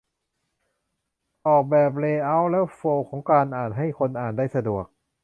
[1.47, 4.85] ออกแบบเลย์เอาต์และโฟลว์ของการอ่าน ให้คนอ่านได้สะดวก